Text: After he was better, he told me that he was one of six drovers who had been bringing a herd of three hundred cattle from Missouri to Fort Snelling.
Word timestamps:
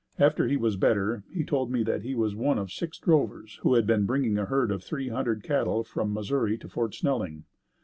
After 0.17 0.47
he 0.47 0.57
was 0.57 0.77
better, 0.77 1.23
he 1.29 1.43
told 1.43 1.69
me 1.71 1.83
that 1.83 2.01
he 2.01 2.15
was 2.15 2.33
one 2.33 2.57
of 2.57 2.71
six 2.71 2.97
drovers 2.97 3.59
who 3.61 3.75
had 3.75 3.85
been 3.85 4.07
bringing 4.07 4.35
a 4.39 4.45
herd 4.45 4.71
of 4.71 4.83
three 4.83 5.09
hundred 5.09 5.43
cattle 5.43 5.83
from 5.83 6.11
Missouri 6.11 6.57
to 6.57 6.67
Fort 6.67 6.95
Snelling. 6.95 7.43